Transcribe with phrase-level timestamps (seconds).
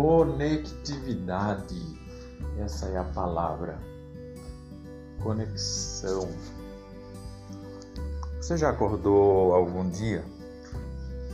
[0.00, 1.98] Conectividade.
[2.56, 3.80] Essa é a palavra.
[5.20, 6.28] Conexão.
[8.36, 10.24] Você já acordou algum dia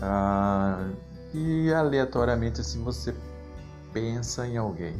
[0.00, 0.88] ah,
[1.34, 3.14] e aleatoriamente assim você
[3.92, 4.96] pensa em alguém,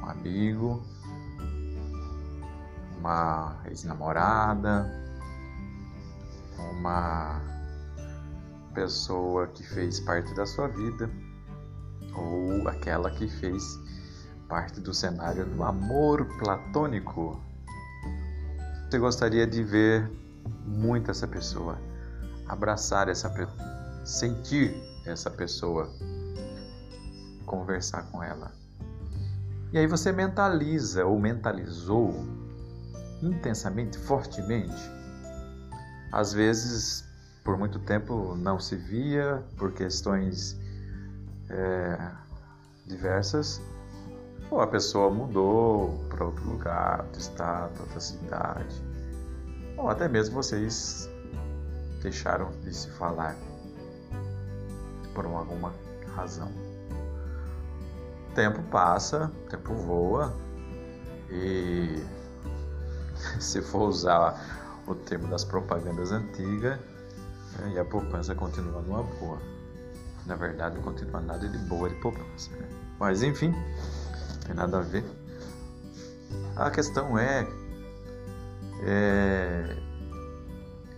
[0.00, 0.82] um amigo,
[2.98, 4.90] uma ex-namorada,
[6.78, 7.42] uma
[8.72, 11.10] pessoa que fez parte da sua vida
[12.14, 13.62] ou aquela que fez
[14.48, 17.40] parte do cenário do amor platônico.
[18.88, 20.10] Você gostaria de ver
[20.66, 21.78] muito essa pessoa,
[22.46, 23.56] abraçar essa pessoa,
[24.04, 24.74] sentir
[25.06, 25.90] essa pessoa,
[27.46, 28.52] conversar com ela.
[29.72, 32.14] E aí você mentaliza ou mentalizou
[33.22, 34.90] intensamente, fortemente.
[36.12, 37.04] Às vezes,
[37.42, 40.60] por muito tempo não se via por questões
[41.52, 42.10] é,
[42.86, 43.60] diversas,
[44.50, 48.82] ou a pessoa mudou para outro lugar, outro estado, outra cidade,
[49.76, 51.08] ou até mesmo vocês
[52.02, 53.36] deixaram de se falar
[55.14, 55.72] por alguma
[56.14, 56.50] razão.
[58.30, 60.34] O tempo passa, o tempo voa
[61.30, 62.02] e
[63.40, 66.78] se for usar o termo das propagandas antigas,
[67.58, 69.38] né, e a poupança continua numa boa.
[70.26, 72.50] Na verdade, não continua nada de boa de poupança.
[72.52, 72.68] Né?
[72.98, 75.04] Mas enfim, não tem nada a ver.
[76.56, 77.46] A questão é,
[78.84, 79.76] é,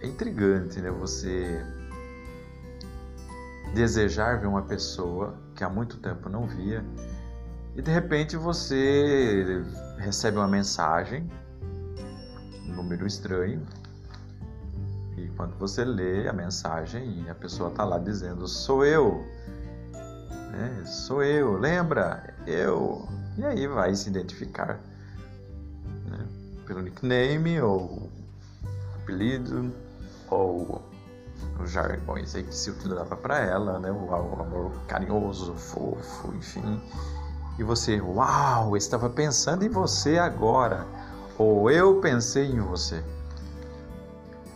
[0.01, 0.91] é intrigante, né?
[0.91, 1.65] Você
[3.75, 6.85] desejar ver uma pessoa que há muito tempo não via
[7.75, 9.65] e de repente você
[9.99, 11.29] recebe uma mensagem,
[12.69, 13.67] um número estranho,
[15.17, 19.25] e quando você lê a mensagem, a pessoa está lá dizendo: Sou eu,
[20.51, 20.83] né?
[20.85, 22.35] sou eu, lembra?
[22.47, 23.09] Eu.
[23.37, 24.81] E aí vai se identificar
[26.07, 26.27] né?
[26.67, 28.09] pelo nickname, ou
[29.03, 29.73] apelido,
[30.31, 30.83] ou
[31.61, 33.91] os jargões aí que se utilizava para ela, né?
[33.91, 36.81] O amor carinhoso, fofo, enfim.
[37.59, 40.85] E você, uau, estava pensando em você agora,
[41.39, 43.03] ou eu pensei em você.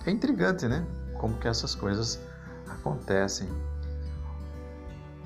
[0.09, 0.87] É intrigante, né?
[1.19, 2.19] Como que essas coisas
[2.67, 3.47] acontecem.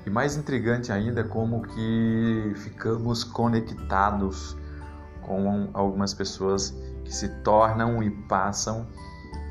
[0.05, 4.57] E mais intrigante ainda é como que ficamos conectados
[5.21, 6.71] com algumas pessoas
[7.05, 8.85] que se tornam e passam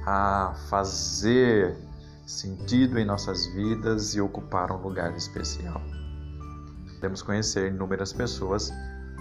[0.07, 1.79] a fazer
[2.27, 5.81] sentido em nossas vidas e ocupar um lugar especial.
[6.97, 8.71] Podemos conhecer inúmeras pessoas,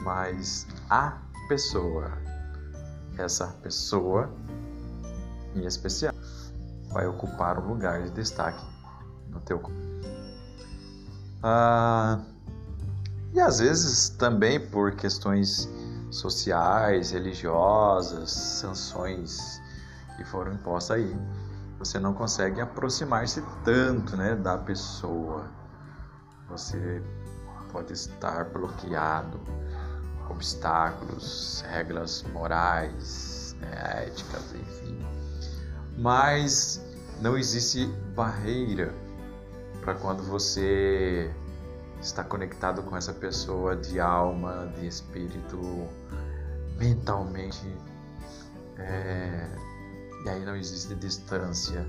[0.03, 2.11] mas a pessoa,
[3.17, 4.29] essa pessoa
[5.55, 6.13] em especial,
[6.91, 8.65] vai ocupar um lugar de destaque
[9.29, 9.59] no teu
[11.43, 12.19] ah,
[13.33, 15.67] e às vezes também por questões
[16.11, 19.59] sociais, religiosas, sanções
[20.17, 21.17] que foram impostas aí,
[21.79, 25.49] você não consegue aproximar-se tanto, né, da pessoa.
[26.47, 27.01] Você
[27.71, 29.39] pode estar bloqueado,
[30.29, 35.20] obstáculos, regras morais, né, éticas, enfim
[36.01, 36.81] mas
[37.21, 37.85] não existe
[38.15, 38.91] barreira
[39.81, 41.31] para quando você
[42.01, 45.87] está conectado com essa pessoa de alma, de espírito,
[46.75, 47.67] mentalmente.
[48.79, 49.47] É...
[50.25, 51.85] E aí não existe distância,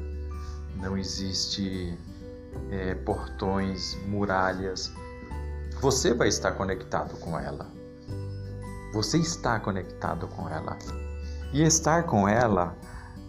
[0.76, 1.98] não existe
[2.70, 4.92] é, portões, muralhas.
[5.80, 7.66] Você vai estar conectado com ela.
[8.92, 10.78] Você está conectado com ela.
[11.52, 12.76] E estar com ela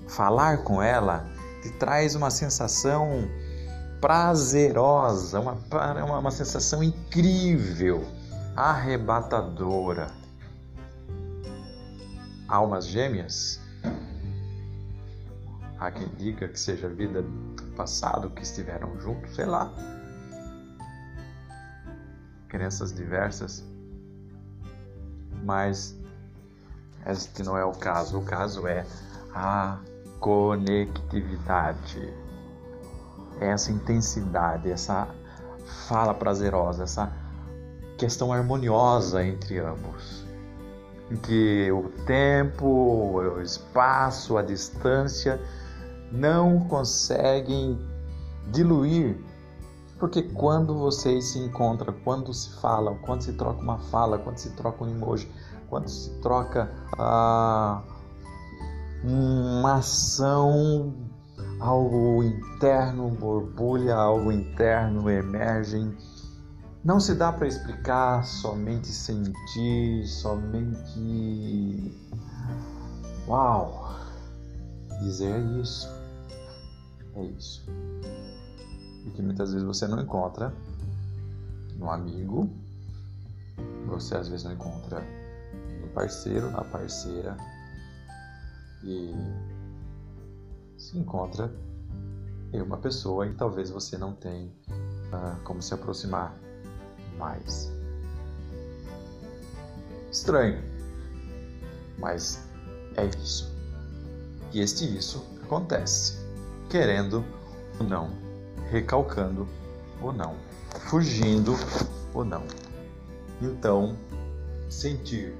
[0.07, 1.25] falar com ela
[1.61, 3.27] te traz uma sensação
[4.01, 8.05] prazerosa, uma, uma, uma sensação incrível,
[8.55, 10.11] arrebatadora.
[12.47, 13.61] Almas gêmeas?
[15.79, 17.23] Há quem diga que seja vida
[17.77, 19.73] passado que estiveram juntos, sei lá.
[22.49, 23.63] Crenças diversas.
[25.43, 25.97] Mas
[27.05, 28.19] este não é o caso.
[28.19, 28.85] O caso é
[29.33, 29.79] a
[30.23, 32.13] conectividade,
[33.41, 35.09] essa intensidade, essa
[35.89, 37.11] fala prazerosa, essa
[37.97, 40.23] questão harmoniosa entre ambos,
[41.23, 45.41] que o tempo, o espaço, a distância
[46.09, 47.77] não conseguem
[48.47, 49.17] diluir,
[49.99, 54.51] porque quando vocês se encontram, quando se falam, quando se troca uma fala, quando se
[54.51, 55.29] troca um emoji,
[55.69, 57.81] quando se troca ah,
[59.03, 60.93] uma ação,
[61.59, 65.95] algo interno borbulha, algo interno emerge
[66.83, 71.91] Não se dá para explicar, somente sentir, somente.
[73.27, 73.93] Uau!
[75.01, 75.89] Dizer isso.
[77.15, 77.65] É isso.
[79.05, 80.53] E que muitas vezes você não encontra
[81.77, 82.49] no amigo,
[83.87, 85.01] você às vezes não encontra
[85.81, 87.37] no parceiro, na parceira,
[88.83, 89.13] e
[90.77, 91.53] se encontra
[92.51, 96.37] em uma pessoa e talvez você não tenha uh, como se aproximar
[97.17, 97.71] mais.
[100.11, 100.61] Estranho,
[101.97, 102.47] mas
[102.95, 103.51] é isso.
[104.51, 106.19] E este isso acontece,
[106.69, 107.25] querendo
[107.79, 108.11] ou não,
[108.69, 109.47] recalcando
[110.01, 110.35] ou não,
[110.89, 111.53] fugindo
[112.13, 112.43] ou não.
[113.41, 113.97] Então,
[114.69, 115.35] sentir,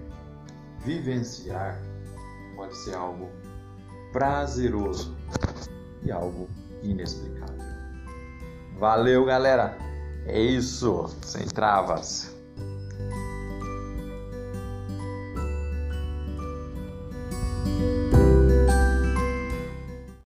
[0.83, 1.79] vivenciar
[2.63, 3.29] pode ser algo
[4.13, 5.17] prazeroso
[6.01, 6.47] e algo
[6.81, 7.59] inexplicável.
[8.79, 9.77] Valeu, galera!
[10.25, 12.32] É isso, sem travas.